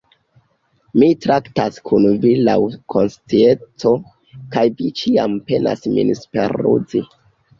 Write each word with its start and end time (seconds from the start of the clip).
Mi 1.01 1.09
traktas 1.25 1.75
kun 1.89 2.05
vi 2.23 2.31
laŭ 2.47 2.55
konscienco, 2.95 3.93
kaj 4.55 4.63
vi 4.79 4.89
ĉiam 5.01 5.35
penas 5.51 5.85
min 5.99 6.11
superruzi. 6.23 7.03